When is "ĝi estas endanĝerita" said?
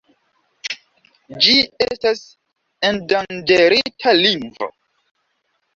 1.43-4.19